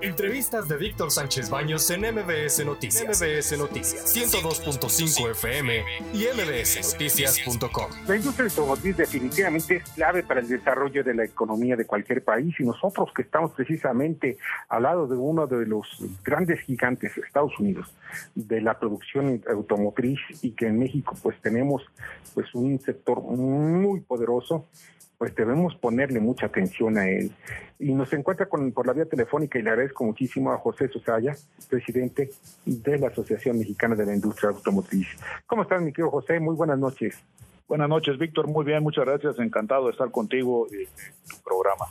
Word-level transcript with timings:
Entrevistas 0.00 0.68
de 0.68 0.76
Víctor 0.76 1.10
Sánchez 1.10 1.50
Baños 1.50 1.90
en 1.90 2.02
MBS 2.02 2.64
Noticias. 2.64 3.20
MBS 3.20 3.58
Noticias 3.58 4.16
102.5 4.16 5.30
FM 5.32 5.82
y 6.14 6.26
mbsnoticias.com. 6.36 7.90
La 8.06 8.16
industria 8.16 8.44
automotriz 8.44 8.96
definitivamente 8.96 9.76
es 9.76 9.90
clave 9.90 10.22
para 10.22 10.38
el 10.38 10.46
desarrollo 10.46 11.02
de 11.02 11.14
la 11.14 11.24
economía 11.24 11.74
de 11.74 11.84
cualquier 11.84 12.22
país 12.22 12.54
y 12.60 12.64
nosotros 12.64 13.08
que 13.12 13.22
estamos 13.22 13.50
precisamente 13.52 14.38
al 14.68 14.84
lado 14.84 15.08
de 15.08 15.16
uno 15.16 15.48
de 15.48 15.66
los 15.66 15.88
grandes 16.22 16.60
gigantes, 16.60 17.18
Estados 17.18 17.58
Unidos, 17.58 17.92
de 18.36 18.60
la 18.60 18.78
producción 18.78 19.42
automotriz 19.50 20.20
y 20.42 20.52
que 20.52 20.68
en 20.68 20.78
México 20.78 21.16
pues 21.20 21.40
tenemos 21.42 21.82
pues 22.34 22.54
un 22.54 22.78
sector 22.78 23.20
muy 23.20 24.00
poderoso 24.02 24.68
pues 25.18 25.34
debemos 25.34 25.74
ponerle 25.74 26.20
mucha 26.20 26.46
atención 26.46 26.96
a 26.96 27.08
él. 27.08 27.32
Y 27.80 27.92
nos 27.92 28.12
encuentra 28.12 28.46
con, 28.46 28.72
por 28.72 28.86
la 28.86 28.92
vía 28.92 29.04
telefónica 29.04 29.58
y 29.58 29.62
le 29.62 29.70
agradezco 29.70 30.04
muchísimo 30.04 30.52
a 30.52 30.58
José 30.58 30.88
Susaya, 30.88 31.36
presidente 31.68 32.30
de 32.64 32.98
la 32.98 33.08
Asociación 33.08 33.58
Mexicana 33.58 33.96
de 33.96 34.06
la 34.06 34.14
Industria 34.14 34.50
Automotriz. 34.50 35.08
¿Cómo 35.46 35.62
estás, 35.62 35.82
mi 35.82 35.92
querido 35.92 36.10
José? 36.10 36.38
Muy 36.38 36.54
buenas 36.54 36.78
noches. 36.78 37.20
Buenas 37.66 37.88
noches, 37.88 38.16
Víctor. 38.16 38.46
Muy 38.46 38.64
bien, 38.64 38.82
muchas 38.82 39.04
gracias. 39.04 39.38
Encantado 39.38 39.86
de 39.86 39.90
estar 39.90 40.10
contigo 40.10 40.66
en 40.70 40.86
tu 41.28 41.36
programa. 41.42 41.86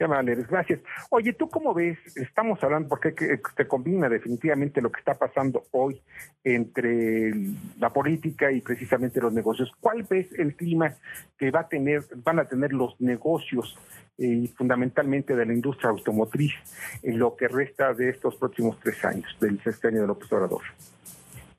Qué 0.00 0.06
gracias. 0.48 0.80
Oye, 1.10 1.34
¿tú 1.34 1.50
cómo 1.50 1.74
ves? 1.74 1.98
Estamos 2.16 2.64
hablando, 2.64 2.88
porque 2.88 3.12
te 3.54 3.68
combina 3.68 4.08
definitivamente 4.08 4.80
lo 4.80 4.90
que 4.90 4.98
está 4.98 5.12
pasando 5.12 5.64
hoy 5.72 6.00
entre 6.42 7.34
la 7.78 7.90
política 7.90 8.50
y 8.50 8.62
precisamente 8.62 9.20
los 9.20 9.34
negocios. 9.34 9.70
¿Cuál 9.78 10.06
ves 10.08 10.32
el 10.38 10.56
clima 10.56 10.94
que 11.36 11.50
va 11.50 11.60
a 11.60 11.68
tener, 11.68 12.02
van 12.24 12.38
a 12.38 12.46
tener 12.46 12.72
los 12.72 12.98
negocios 12.98 13.78
y 14.16 14.46
eh, 14.46 14.48
fundamentalmente 14.56 15.36
de 15.36 15.44
la 15.44 15.52
industria 15.52 15.90
automotriz 15.90 16.54
en 17.02 17.18
lo 17.18 17.36
que 17.36 17.48
resta 17.48 17.92
de 17.92 18.08
estos 18.08 18.36
próximos 18.36 18.78
tres 18.82 19.04
años 19.04 19.36
del 19.38 19.62
sexenio 19.62 20.00
del 20.00 20.10
observador? 20.12 20.62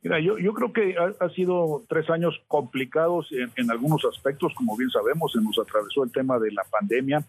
Mira, 0.02 0.20
yo, 0.20 0.40
yo 0.40 0.52
creo 0.56 0.74
que 0.74 0.96
ha, 0.98 1.30
sido 1.30 1.84
tres 1.88 2.10
años 2.10 2.42
complicados 2.48 3.32
en, 3.56 3.70
algunos 3.70 4.04
aspectos, 4.04 4.52
como 4.56 4.76
bien 4.76 4.90
sabemos, 4.90 5.32
se 5.32 5.40
nos 5.40 5.60
atravesó 5.60 6.04
el 6.04 6.12
tema 6.12 6.40
de 6.40 6.52
la 6.52 6.64
pandemia 6.64 7.24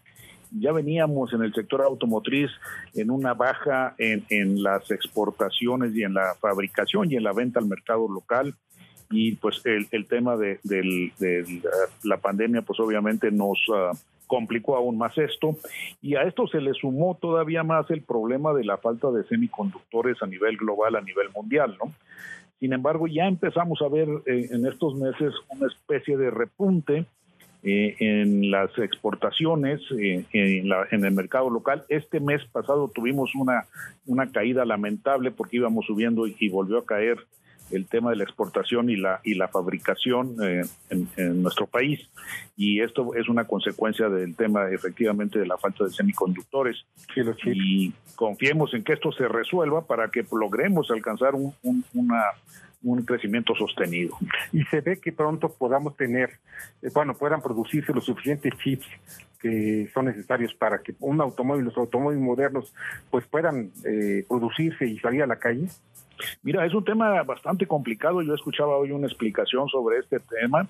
ya 0.59 0.71
veníamos 0.71 1.33
en 1.33 1.41
el 1.43 1.53
sector 1.53 1.81
automotriz 1.81 2.49
en 2.93 3.11
una 3.11 3.33
baja 3.33 3.95
en, 3.97 4.25
en 4.29 4.61
las 4.61 4.89
exportaciones 4.91 5.95
y 5.95 6.03
en 6.03 6.13
la 6.13 6.35
fabricación 6.39 7.11
y 7.11 7.15
en 7.15 7.23
la 7.23 7.33
venta 7.33 7.59
al 7.59 7.67
mercado 7.67 8.07
local 8.07 8.55
y 9.13 9.35
pues 9.35 9.61
el, 9.65 10.07
tema 10.07 10.35
de, 10.37 10.59
la 12.03 12.17
pandemia 12.17 12.63
pues 12.63 12.79
obviamente 12.79 13.31
nos 13.31 13.59
ah, 13.73 13.91
complicó 14.25 14.75
aún 14.75 14.97
más 14.97 15.17
esto 15.17 15.55
y 16.01 16.15
a 16.15 16.23
esto 16.23 16.47
se 16.47 16.59
le 16.59 16.73
sumó 16.73 17.17
todavía 17.21 17.63
más 17.63 17.89
el 17.91 18.01
problema 18.01 18.53
de 18.53 18.63
la 18.63 18.77
falta 18.77 19.11
de 19.11 19.23
semiconductores 19.25 20.17
a 20.21 20.25
nivel 20.25 20.57
global, 20.57 20.95
a 20.95 21.01
nivel 21.01 21.29
mundial, 21.35 21.77
¿no? 21.83 21.91
Sin 22.59 22.73
embargo, 22.73 23.07
ya 23.07 23.25
empezamos 23.25 23.81
a 23.81 23.89
ver 23.89 24.07
eh, 24.25 24.47
en 24.51 24.65
estos 24.65 24.95
meses 24.95 25.33
una 25.49 25.67
especie 25.67 26.17
de 26.17 26.31
repunte 26.31 27.05
eh, 27.65 27.95
en 27.99 28.51
las 28.51 28.77
exportaciones 28.77 29.79
eh, 29.97 30.25
en, 30.33 30.67
la, 30.67 30.85
en, 30.91 31.05
el 31.05 31.13
mercado 31.13 31.49
local. 31.49 31.85
Este 31.87 32.19
mes 32.19 32.43
pasado 32.51 32.91
tuvimos 32.93 33.35
una, 33.35 33.67
una 34.05 34.29
caída 34.29 34.65
lamentable 34.65 35.31
porque 35.31 35.55
íbamos 35.55 35.85
subiendo 35.85 36.27
y, 36.27 36.49
volvió 36.49 36.79
a 36.79 36.85
caer 36.85 37.25
el 37.71 37.87
tema 37.87 38.09
de 38.09 38.17
la 38.17 38.25
exportación 38.25 38.89
y 38.89 38.97
la 38.97 39.21
y 39.23 39.35
la 39.35 39.47
fabricación 39.47 40.35
eh, 40.43 40.63
en, 40.89 41.41
nuestro 41.41 41.65
país. 41.65 42.09
Y 42.57 42.81
esto 42.81 43.15
es 43.15 43.29
una 43.29 43.45
consecuencia 43.45 44.09
del 44.09 44.35
tema 44.35 44.69
efectivamente 44.69 45.39
de 45.39 45.45
la 45.45 45.57
falta 45.57 45.85
de 45.85 45.91
semiconductores. 45.91 46.85
Y 47.45 47.93
confiemos 48.15 48.73
en 48.73 48.83
que 48.83 48.91
esto 48.91 49.13
se 49.13 49.29
resuelva 49.29 49.87
para 49.87 50.09
que 50.09 50.25
logremos 50.33 50.91
alcanzar 50.91 51.33
un, 51.33 51.53
una 51.93 52.23
un 52.83 53.03
crecimiento 53.03 53.55
sostenido. 53.55 54.17
Y 54.51 54.63
se 54.65 54.81
ve 54.81 54.99
que 54.99 55.11
pronto 55.11 55.49
podamos 55.49 55.95
tener, 55.95 56.31
eh, 56.81 56.89
bueno, 56.93 57.13
puedan 57.13 57.41
producirse 57.41 57.93
los 57.93 58.05
suficientes 58.05 58.53
chips 58.63 58.87
que 59.39 59.89
son 59.93 60.05
necesarios 60.05 60.53
para 60.53 60.81
que 60.81 60.95
un 61.01 61.19
automóvil, 61.19 61.65
los 61.65 61.77
automóviles 61.77 62.23
modernos, 62.23 62.73
pues 63.11 63.25
puedan 63.27 63.71
eh, 63.83 64.23
producirse 64.27 64.85
y 64.85 64.97
salir 64.99 65.21
a 65.21 65.27
la 65.27 65.35
calle. 65.35 65.67
Mira, 66.43 66.65
es 66.65 66.73
un 66.73 66.85
tema 66.85 67.21
bastante 67.23 67.65
complicado. 67.65 68.21
Yo 68.21 68.33
escuchaba 68.33 68.77
hoy 68.77 68.91
una 68.91 69.07
explicación 69.07 69.67
sobre 69.67 69.99
este 69.99 70.19
tema 70.19 70.67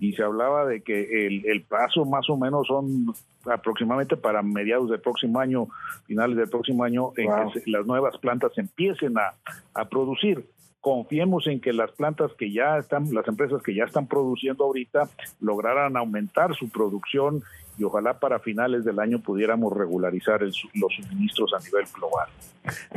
y 0.00 0.12
se 0.14 0.24
hablaba 0.24 0.66
de 0.66 0.80
que 0.80 1.26
el, 1.26 1.46
el 1.46 1.62
plazo 1.62 2.04
más 2.04 2.28
o 2.28 2.36
menos 2.36 2.66
son 2.66 3.14
aproximadamente 3.44 4.16
para 4.16 4.42
mediados 4.42 4.90
del 4.90 5.00
próximo 5.00 5.38
año, 5.38 5.68
finales 6.06 6.36
del 6.36 6.48
próximo 6.48 6.82
año, 6.82 7.12
en 7.16 7.28
que 7.52 7.70
las 7.70 7.86
nuevas 7.86 8.18
plantas 8.18 8.52
empiecen 8.56 9.16
a, 9.18 9.34
a 9.74 9.88
producir 9.88 10.44
confiemos 10.86 11.48
en 11.48 11.60
que 11.60 11.72
las 11.72 11.90
plantas 11.90 12.30
que 12.38 12.52
ya 12.52 12.78
están, 12.78 13.12
las 13.12 13.26
empresas 13.26 13.60
que 13.60 13.74
ya 13.74 13.82
están 13.82 14.06
produciendo 14.06 14.62
ahorita, 14.62 15.08
lograran 15.40 15.96
aumentar 15.96 16.54
su 16.54 16.68
producción 16.68 17.42
y 17.76 17.82
ojalá 17.82 18.20
para 18.20 18.38
finales 18.38 18.84
del 18.84 19.00
año 19.00 19.20
pudiéramos 19.20 19.76
regularizar 19.76 20.42
los 20.42 20.94
suministros 20.94 21.52
a 21.54 21.64
nivel 21.64 21.86
global. 21.92 22.28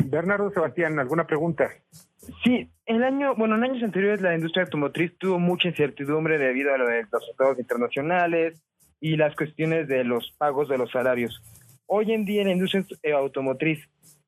Bernardo 0.06 0.52
Sebastián, 0.52 1.00
¿alguna 1.00 1.26
pregunta? 1.26 1.72
Sí, 2.44 2.70
el 2.86 3.04
año, 3.04 3.34
bueno, 3.34 3.56
en 3.56 3.64
años 3.64 3.82
anteriores 3.82 4.22
la 4.22 4.36
industria 4.36 4.66
automotriz 4.66 5.18
tuvo 5.18 5.40
mucha 5.40 5.70
incertidumbre 5.70 6.38
debido 6.38 6.72
a 6.72 6.78
lo 6.78 6.86
de 6.86 7.08
los 7.12 7.26
tratados 7.26 7.58
internacionales 7.58 8.62
y 9.02 9.18
las 9.18 9.36
cuestiones 9.36 9.88
de 9.88 10.04
los 10.04 10.30
pagos 10.38 10.70
de 10.70 10.78
los 10.78 10.92
salarios. 10.92 11.42
Hoy 11.88 12.12
en 12.12 12.24
día 12.24 12.44
la 12.44 12.52
industria 12.52 12.86
automotriz 13.18 13.80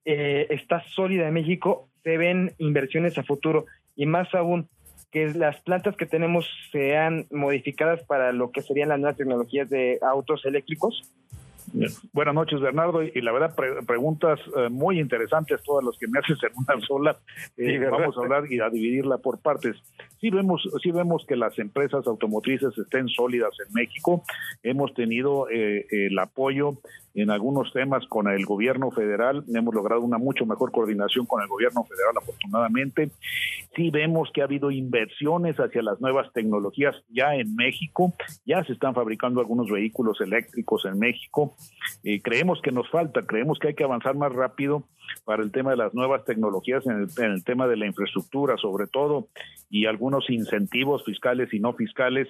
eh, 0.04 0.48
está 0.50 0.84
sólida 0.96 1.28
en 1.28 1.36
México 1.36 1.91
se 2.04 2.18
ven 2.18 2.54
inversiones 2.58 3.18
a 3.18 3.24
futuro 3.24 3.66
y 3.96 4.06
más 4.06 4.34
aún 4.34 4.68
que 5.12 5.34
las 5.34 5.60
plantas 5.62 5.98
que 5.98 6.06
tenemos 6.06 6.46
sean 6.72 7.28
modificadas 7.32 8.02
para 8.04 8.32
lo 8.32 8.52
que 8.52 8.62
serían 8.62 8.90
las 8.90 9.00
nuevas 9.00 9.18
tecnologías 9.18 9.70
de 9.70 10.00
autos 10.02 10.46
eléctricos 10.46 11.12
Buenas 12.14 12.36
noches, 12.36 12.60
Bernardo. 12.60 13.04
Y 13.04 13.22
la 13.22 13.32
verdad, 13.32 13.56
preguntas 13.86 14.40
eh, 14.58 14.70
muy 14.70 15.00
interesantes, 15.00 15.62
todas 15.64 15.86
las 15.86 15.98
que 15.98 16.08
me 16.08 16.20
haces 16.20 16.38
en 16.44 16.52
una 16.56 16.86
sola. 16.86 17.18
Eh, 17.58 17.80
vamos 17.80 18.18
a 18.18 18.22
hablar 18.22 18.52
y 18.52 18.60
a 18.60 18.70
dividirla 18.70 19.18
por 19.18 19.40
partes. 19.40 19.78
Sí 20.20 20.30
vemos, 20.30 20.68
sí 20.82 20.92
vemos 20.92 21.26
que 21.26 21.36
las 21.36 21.58
empresas 21.60 22.06
automotrices 22.08 22.78
estén 22.78 23.08
sólidas 23.08 23.52
en 23.66 23.74
México. 23.74 24.24
Hemos 24.64 24.94
tenido 24.94 25.50
eh, 25.50 25.86
el 25.92 26.18
apoyo 26.20 26.78
en 27.14 27.30
algunos 27.30 27.72
temas 27.74 28.06
con 28.08 28.28
el 28.28 28.46
gobierno 28.46 28.92
federal. 28.92 29.44
Hemos 29.54 29.74
logrado 29.74 30.02
una 30.02 30.18
mucho 30.18 30.46
mejor 30.46 30.72
coordinación 30.72 31.26
con 31.26 31.42
el 31.42 31.48
gobierno 31.48 31.84
federal, 31.84 32.14
afortunadamente. 32.18 33.12
Sí 33.76 33.90
vemos 33.90 34.30
que 34.34 34.42
ha 34.42 34.46
habido 34.46 34.72
inversiones 34.72 35.58
hacia 35.58 35.82
las 35.82 36.00
nuevas 36.02 36.32
tecnologías 36.34 36.96
ya 37.10 37.36
en 37.36 37.56
México. 37.56 38.14
Ya 38.46 38.64
se 38.64 38.74
están 38.74 38.94
fabricando 38.94 39.40
algunos 39.40 39.70
vehículos 39.70 40.20
eléctricos 40.22 40.86
en 40.86 41.00
México. 41.00 41.56
Eh, 42.04 42.22
creemos 42.22 42.62
que 42.62 42.72
nos 42.72 42.90
falta, 42.90 43.26
creemos 43.26 43.60
que 43.60 43.70
hay 43.70 43.76
que 43.76 43.84
avanzar 43.84 44.16
más 44.16 44.32
rápido 44.32 44.88
para 45.26 45.44
el 45.44 45.52
tema 45.52 45.72
de 45.72 45.78
las 45.78 45.94
nuevas 45.94 46.24
tecnologías, 46.26 46.86
en 46.86 47.02
el, 47.02 47.24
en 47.24 47.32
el 47.32 47.44
tema 47.44 47.68
de 47.68 47.78
la 47.78 47.86
infraestructura 47.86 48.56
sobre 48.58 48.88
todo, 48.88 49.28
y 49.70 49.86
algunos 49.86 50.30
incentivos 50.30 51.04
fiscales 51.04 51.54
y 51.54 51.60
no 51.60 51.74
fiscales 51.74 52.28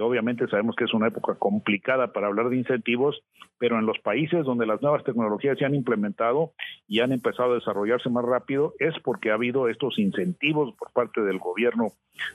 obviamente 0.00 0.46
sabemos 0.48 0.76
que 0.76 0.84
es 0.84 0.94
una 0.94 1.08
época 1.08 1.34
complicada 1.34 2.12
para 2.12 2.26
hablar 2.26 2.48
de 2.48 2.56
incentivos, 2.56 3.22
pero 3.58 3.78
en 3.78 3.86
los 3.86 3.98
países 3.98 4.44
donde 4.44 4.66
las 4.66 4.82
nuevas 4.82 5.04
tecnologías 5.04 5.58
se 5.58 5.64
han 5.64 5.74
implementado 5.74 6.52
y 6.86 7.00
han 7.00 7.12
empezado 7.12 7.52
a 7.52 7.54
desarrollarse 7.56 8.10
más 8.10 8.24
rápido, 8.24 8.74
es 8.78 8.94
porque 9.02 9.30
ha 9.30 9.34
habido 9.34 9.68
estos 9.68 9.98
incentivos 9.98 10.74
por 10.76 10.92
parte 10.92 11.22
del 11.22 11.38
gobierno 11.38 11.92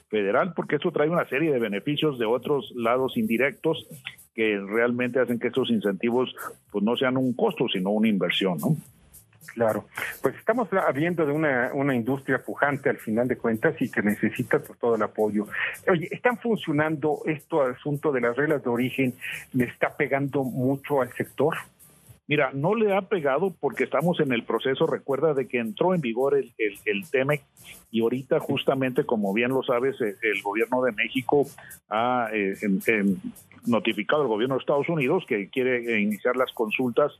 federal, 0.10 0.54
porque 0.56 0.76
esto 0.76 0.92
trae 0.92 1.10
una 1.10 1.28
serie 1.28 1.52
de 1.52 1.60
beneficios 1.60 2.18
de 2.18 2.26
otros 2.26 2.72
lados 2.76 3.18
indirectos 3.18 3.88
que 4.34 4.60
realmente 4.60 5.20
hacen 5.20 5.40
que 5.40 5.48
estos 5.48 5.70
incentivos 5.70 6.34
pues 6.72 6.84
no 6.84 6.96
sean 6.96 7.18
un 7.18 7.34
costo, 7.34 7.68
sino 7.72 7.92
una 7.92 8.08
inversión, 8.08 8.58
¿no? 8.60 8.78
Claro, 9.48 9.86
pues 10.22 10.36
estamos 10.36 10.70
hablando 10.72 11.26
de 11.26 11.32
una, 11.32 11.72
una 11.74 11.96
industria 11.96 12.42
pujante 12.44 12.90
al 12.90 12.98
final 12.98 13.28
de 13.28 13.38
cuentas 13.38 13.76
y 13.82 13.90
que 13.90 14.02
necesita 14.02 14.60
pues, 14.60 14.80
todo 14.80 14.96
el 14.96 15.02
apoyo. 15.02 15.48
Oye, 15.90 16.08
¿están 16.12 16.38
funcionando 16.38 17.22
esto 17.26 17.62
asunto 17.62 18.12
de 18.12 18.22
las 18.22 18.36
reglas 18.38 18.64
de 18.64 18.70
origen? 18.70 19.14
¿Le 19.54 19.66
está 19.66 19.96
pegando 19.98 20.44
mucho 20.44 21.02
al 21.02 21.12
sector? 21.14 21.56
Mira, 22.28 22.52
no 22.54 22.76
le 22.76 22.96
ha 22.96 23.02
pegado 23.02 23.54
porque 23.60 23.84
estamos 23.84 24.22
en 24.22 24.32
el 24.32 24.44
proceso, 24.44 24.88
recuerda 24.88 25.34
de 25.34 25.48
que 25.48 25.58
entró 25.58 25.94
en 25.94 26.00
vigor 26.00 26.38
el, 26.38 26.54
el, 26.58 27.10
TEMEC 27.10 27.42
y 27.90 28.02
ahorita 28.02 28.40
justamente, 28.40 29.06
como 29.06 29.34
bien 29.34 29.50
lo 29.50 29.64
sabes, 29.64 30.00
el, 30.00 30.16
el 30.22 30.42
gobierno 30.42 30.82
de 30.82 30.94
México 30.94 31.46
ha 31.90 32.30
eh, 32.32 32.56
notificado 33.66 34.22
al 34.22 34.28
gobierno 34.30 34.56
de 34.56 34.60
Estados 34.60 34.88
Unidos 34.88 35.26
que 35.28 35.50
quiere 35.50 36.00
iniciar 36.00 36.38
las 36.38 36.54
consultas 36.54 37.12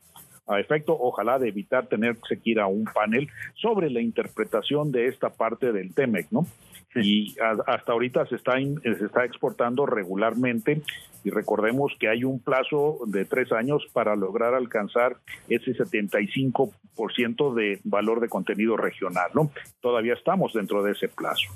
a 0.48 0.60
efecto, 0.60 0.98
ojalá, 1.00 1.40
de 1.40 1.50
evitar 1.50 1.88
tener 1.88 2.18
que 2.18 2.40
ir 2.44 2.60
a 2.60 2.68
un 2.68 2.86
panel 2.86 3.30
sobre 3.56 3.90
la 3.90 4.02
interpretación 4.02 4.92
de 4.92 5.08
esta 5.08 5.30
parte 5.30 5.72
del 5.72 5.94
TEMEC, 5.94 6.28
¿no? 6.32 6.46
Y 6.94 7.38
hasta 7.40 7.94
ahorita 7.94 8.26
se 8.26 8.36
está, 8.36 8.54
se 8.58 9.06
está 9.06 9.24
exportando 9.24 9.86
regularmente 9.86 10.82
y 11.24 11.30
recordemos 11.30 11.94
que 12.00 12.10
hay 12.10 12.24
un 12.24 12.40
plazo 12.40 13.00
de 13.06 13.26
tres 13.26 13.52
años 13.52 13.86
para 13.94 14.16
lograr 14.16 14.54
alcanzar 14.56 15.18
ese 15.48 15.72
75% 15.72 17.54
de 17.54 17.80
valor 17.84 18.20
de 18.20 18.28
contenido 18.28 18.76
regional, 18.76 19.30
¿no? 19.34 19.52
Todavía 19.80 20.16
estamos 20.16 20.54
dentro 20.54 20.84
de 20.84 20.92
ese 20.92 21.08
plazo. 21.08 21.54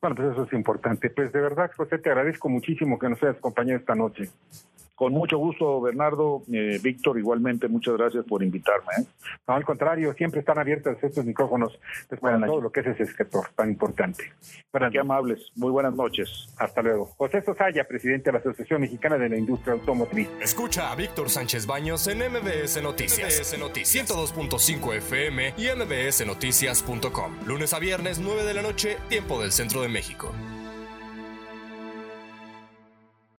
Bueno, 0.00 0.16
pues 0.16 0.32
eso 0.32 0.44
es 0.44 0.52
importante. 0.52 1.10
Pues 1.10 1.32
de 1.32 1.40
verdad, 1.40 1.70
José, 1.76 1.98
te 1.98 2.10
agradezco 2.10 2.48
muchísimo 2.48 2.98
que 2.98 3.08
nos 3.08 3.22
hayas 3.22 3.36
acompañado 3.36 3.78
esta 3.78 3.94
noche. 3.94 4.30
Con 5.00 5.14
mucho 5.14 5.38
gusto, 5.38 5.80
Bernardo. 5.80 6.42
Eh, 6.52 6.78
Víctor, 6.82 7.18
igualmente, 7.18 7.68
muchas 7.68 7.96
gracias 7.96 8.22
por 8.26 8.42
invitarme. 8.42 8.92
¿eh? 8.98 9.04
No, 9.48 9.54
al 9.54 9.64
contrario, 9.64 10.12
siempre 10.12 10.40
están 10.40 10.58
abiertos 10.58 10.98
estos 11.02 11.24
micrófonos 11.24 11.80
pues, 12.06 12.20
para 12.20 12.38
todo 12.44 12.60
lo 12.60 12.70
que 12.70 12.80
es 12.80 12.88
ese 12.88 13.06
sector 13.06 13.46
tan 13.56 13.70
importante. 13.70 14.30
Qué 14.92 14.98
amables. 14.98 15.52
Muy 15.56 15.70
buenas 15.70 15.94
noches. 15.94 16.52
Hasta 16.58 16.82
luego. 16.82 17.06
José 17.16 17.40
Sosaya, 17.40 17.88
presidente 17.88 18.24
de 18.24 18.32
la 18.32 18.38
Asociación 18.40 18.82
Mexicana 18.82 19.16
de 19.16 19.30
la 19.30 19.38
Industria 19.38 19.72
Automotriz. 19.72 20.28
Escucha 20.38 20.92
a 20.92 20.96
Víctor 20.96 21.30
Sánchez 21.30 21.66
Baños 21.66 22.06
en 22.06 22.18
MBS 22.18 22.82
Noticias. 22.82 23.40
MBS 23.40 23.58
Noticias 23.58 24.06
102.5 24.06 24.96
FM 24.96 25.54
y 25.56 25.68
MBSNoticias.com. 25.78 27.46
Lunes 27.46 27.72
a 27.72 27.78
viernes, 27.78 28.18
9 28.18 28.44
de 28.44 28.52
la 28.52 28.60
noche, 28.60 28.98
tiempo 29.08 29.40
del 29.40 29.52
centro 29.52 29.80
de 29.80 29.88
México. 29.88 30.34